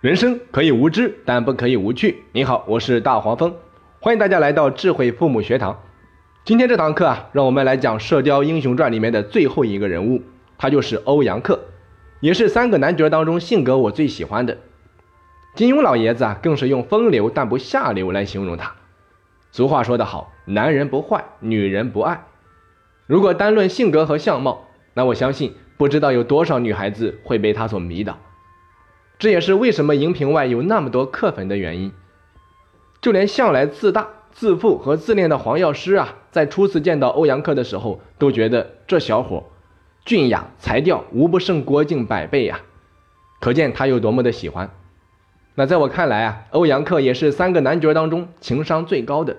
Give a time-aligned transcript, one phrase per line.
[0.00, 2.22] 人生可以无知，但不可以无趣。
[2.30, 3.56] 你好，我是大黄蜂，
[3.98, 5.76] 欢迎大家来到智慧父母学堂。
[6.44, 10.22] 今天这堂课啊，让我们来讲《射雕英雄传》里面的最后一个人物，
[10.56, 11.58] 他就是欧阳克，
[12.20, 14.56] 也是三个男角当中性格我最喜欢的。
[15.56, 18.72] 金庸老爷子啊，更是用风流但不下流来形容他。
[19.50, 22.24] 俗话说得好，男人不坏，女人不爱。
[23.08, 28.16] 如果单论性格和相貌，那我相信不知道有多少女孩子会被他所迷倒。
[29.18, 31.92] 这也是为什么荧屏外有那么多磕粉的原因。
[33.00, 39.44] 就连向来自大、自负和自恋的黄药师啊，在初次见到欧阳克的时候，都觉得这小伙
[40.04, 42.60] 俊雅才调，无不胜郭靖百倍呀。
[43.40, 44.70] 可见他有多么的喜欢。
[45.54, 49.36] 那在我看来啊，欧阳克也是三个男角当中情商最高的，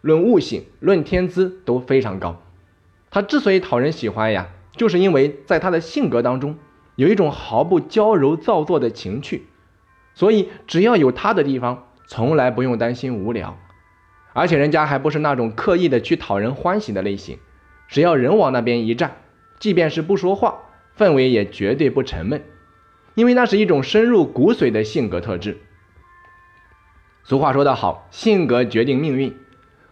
[0.00, 2.40] 论悟性、论天资都非常高。
[3.10, 6.56] 他之所以讨人喜欢呀，就是因为在他的性格当中。
[6.96, 9.46] 有一种毫不娇柔造作的情趣，
[10.14, 13.58] 所以只要有他的地方，从来不用担心无聊。
[14.34, 17.38] 而且人家还不是那种刻意的去讨人欢喜的类型，
[17.88, 19.16] 只要人往那边一站，
[19.58, 20.60] 即便是不说话，
[20.96, 22.42] 氛围也绝对不沉闷，
[23.14, 25.58] 因为那是一种深入骨髓的性格特质。
[27.24, 29.36] 俗话说得好，性格决定命运。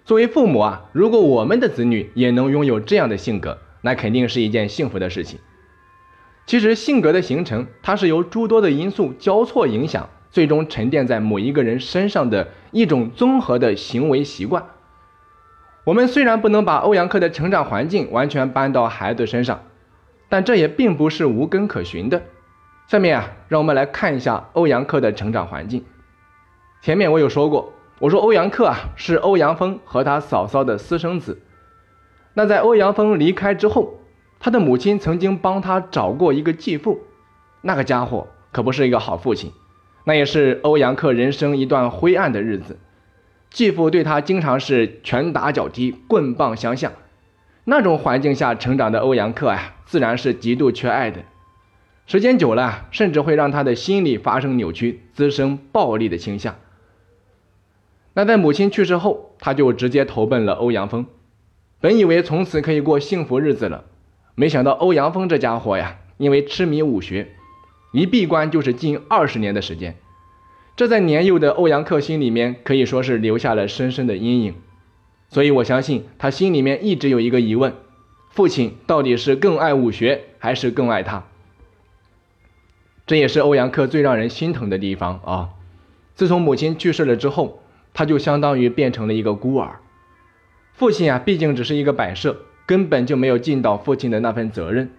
[0.04, 5.38] 作为父母啊，如果我们的子女也能拥有这样的性格，那肯定是一件幸福的事情。
[6.50, 14.66] 其实性格的形成，它是由诸多的因素交错影响，最终沉淀在某一个人身上的一种综合的行为习惯。
[15.84, 19.62] 我们虽然不能把欧阳克的成长环境完全搬到孩子身上，
[20.28, 22.20] 但这也并不是无根可循的。
[22.88, 25.84] 下面啊，让我们来看一下欧阳克的成长环境。
[26.82, 31.40] 前面我有说过，我说欧阳克啊是欧阳锋和他嫂嫂的私生子。
[32.34, 33.99] 那在欧阳锋离开之后。
[34.40, 37.00] 他的母亲曾经帮他找过一个继父，
[37.60, 39.52] 那个家伙可不是一个好父亲，
[40.04, 42.78] 那也是欧阳克人生一段灰暗的日子。
[43.50, 46.92] 继父对他经常是拳打脚踢、棍棒相向，
[47.64, 51.20] 那种环境下成长的欧阳克呀，自然是极度缺爱的。
[52.06, 56.56] 时间久了，甚至会让他的心理发生扭曲，滋生暴力的倾向。
[58.14, 61.06] 那在母亲去世后，他就直接投奔了欧阳锋，
[61.80, 63.84] 本以为从此可以过幸福日子了。
[64.34, 67.34] 没想到欧阳锋这家伙呀，因为痴迷武学，
[67.92, 69.96] 一闭关就是近二十年的时间，
[70.76, 74.54] 这在年幼的欧阳克心里面可以说是留下了深深的阴影。
[75.28, 77.74] 所以我相信他心里面一直有一个疑问：
[78.30, 81.24] 父亲到底是更爱武学，还是更爱他？
[83.06, 85.50] 这也是欧阳克最让人心疼的地方啊！
[86.14, 87.62] 自从母亲去世了之后，
[87.92, 89.80] 他就相当于变成了一个孤儿。
[90.72, 92.36] 父亲啊，毕竟只是一个摆设。
[92.70, 94.90] 根本就没有尽到父亲的那份责任，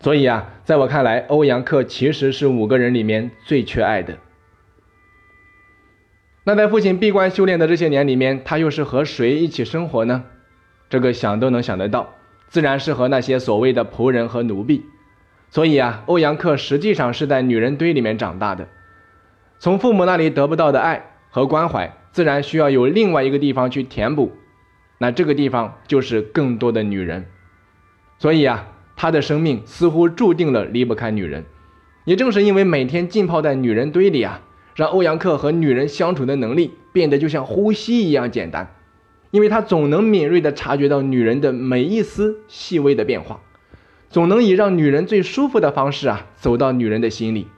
[0.00, 4.16] 所以啊，在我看来，欧阳克其实是五个人里面最缺爱的。
[6.44, 10.24] 那在父亲闭关修炼的这些年里面，他又是和谁一起生活呢？
[10.88, 12.14] 这个想都能想得到，
[12.48, 14.86] 自然是和那些所谓的仆人和奴婢。
[15.50, 18.66] 所以啊，欧阳克实际上是在女人堆里面长大的，
[19.58, 24.32] 从父母那里得不到的爱和关怀，自然需要有另外一个地方去填补。
[25.02, 27.24] 那这个地方就是更多的女人，
[28.18, 31.46] 所以啊，他的生命似乎注定了离不开女人。
[32.04, 34.42] 也正是因为每天浸泡在女人堆里啊，
[34.74, 38.74] 让欧阳克和女人相处的能力变得就像呼吸一样简单，
[39.30, 43.40] 因为他总能敏锐地察觉到女人的每一丝细微的变化，
[44.10, 47.48] 总能以让女人最舒服的方式啊走到女人的心里。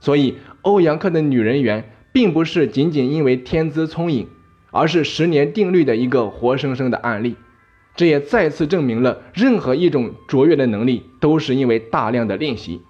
[0.00, 4.26] 所以，欧阳克的女人缘并不是仅仅因为天资聪颖。
[4.74, 7.36] 而是十年定律的一个活生生的案例，
[7.94, 12.82] 这也再次证明了任何一种卓越的能力都是因为大量的练习。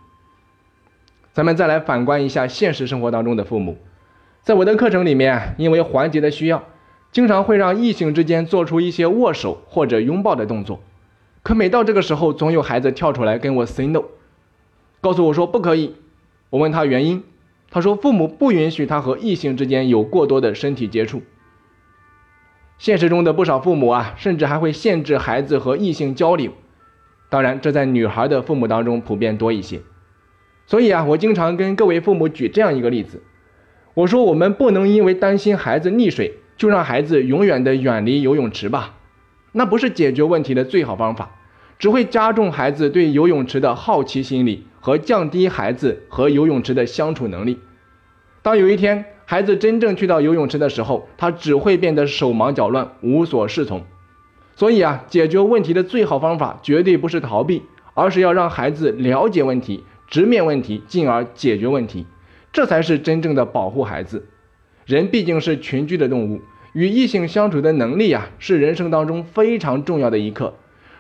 [1.34, 3.76] 咱们再来反观一下现实生活当中的父母，
[4.42, 6.64] 在我的课程里面，因为环节的需要，
[7.12, 10.80] 经常会让异性之间做出一些握手或者拥抱的动作，
[11.42, 14.04] 可每到这个时候，总有孩子跳出来跟我 say no，
[15.02, 15.96] 告诉我说不可以。
[16.48, 17.22] 我问他原因，
[17.70, 21.20] 他说父母不允许他和异性之间有过多的身体接触。
[22.84, 26.52] 现实中的不少父母啊，甚至还会限制孩子和异性交流。
[27.31, 29.81] 当然，这在女孩的父母当中普遍多一些。
[30.66, 33.22] 所以啊，我经常跟各位父母举这样一个例子：
[33.94, 38.96] 我说，我们不能因为担心孩子溺水，就让孩子永远的远离游泳池吧？
[39.52, 41.30] 那不是解决问题的最好方法，
[41.78, 47.58] 只会加重孩子对游泳池的好奇心理和降低孩子和游泳池的相处能力。
[48.44, 53.82] 当有一天，孩子真正去到游泳池的时候，他只会变得手忙脚乱、无所适从。
[54.55, 57.62] 所以啊，解决问题的最好方法绝对不是逃避，
[57.94, 62.05] 而是要让孩子了解问题、直面问题，进而解决问题。
[62.52, 64.26] 这才是真正的保护孩子。
[64.85, 66.43] 人毕竟是群居的动物，
[66.75, 70.52] 与异性相处的能力啊，是人生当中非常重要的一课。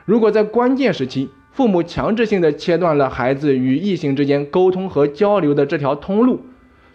[0.06, 6.40] 如果在关键时期，父母强制性的切断了孩子与异性之间沟通和交流的这条通路，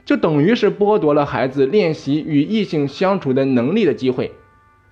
[0.09, 4.31] 就等于是剥夺了孩子练习与异性相处的能力的机会。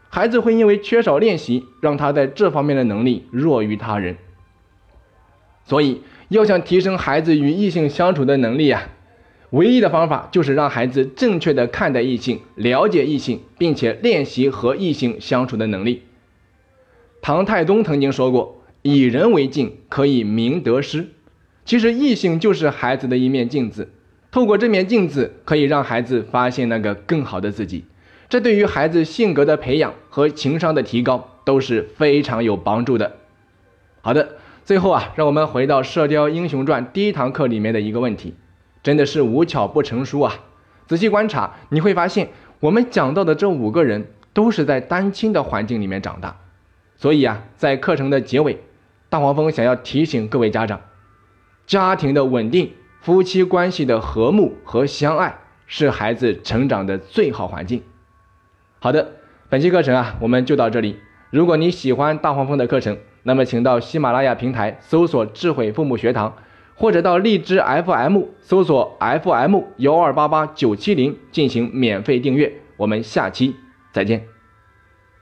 [0.10, 4.18] 孩子会因为缺少练习，让他在这方面的能力弱于他人。
[5.66, 8.90] 所以，要想提升孩子与异性相处的能力啊，
[9.50, 16.04] 唯一的方法就是让孩子正确的看待异性、了解异性，并且练习和异性相处的能力。
[17.24, 21.08] 唐太宗曾经说过：“以人为镜，可以明得失。”
[21.66, 23.90] 其实，异性就是孩子的一面镜子，
[24.38, 27.86] 透过这面镜子，可以让孩子发现那个更好的自己。
[28.30, 33.14] 这对于孩子性格的培养和情商的提高都是非常有帮助的。
[34.02, 38.36] 好的，最后啊，让我们回到《射雕英雄传》第一堂课里面的一个问题，
[38.84, 40.32] 真的是无巧不成书啊！
[40.86, 42.30] 仔细观察，你会发现
[42.60, 46.38] 我们讲到的这五个人都是在单亲的环境里面长大。
[46.96, 48.60] 所以啊，在课程的结尾，
[49.10, 50.82] 大黄蜂想要提醒各位家长：
[51.66, 57.82] 家庭的稳定、夫妻关系的和睦和相爱，是孩子成长的最好环境。
[58.80, 59.14] 好的，
[59.50, 60.98] 本期课程啊，我们就到这里。
[61.30, 66.36] 如果你喜欢大黄蜂的课程，那么请到喜马拉雅平台搜索“智慧父母学堂”，
[66.76, 72.62] 或者到荔枝 FM 搜索 FM 幺二八八九七零进行免费订阅。
[72.78, 73.56] 我们下期
[73.92, 74.37] 再见。